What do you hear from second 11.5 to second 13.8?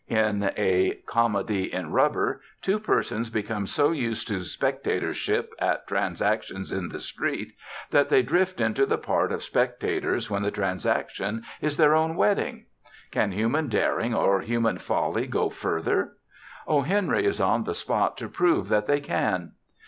is their own wedding. Can human